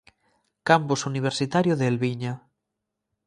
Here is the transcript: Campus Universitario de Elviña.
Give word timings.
Campus 0.69 1.01
Universitario 1.11 1.73
de 1.79 1.85
Elviña. 1.91 2.33